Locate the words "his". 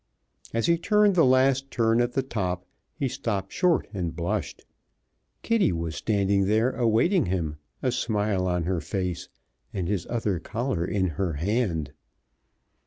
9.87-10.07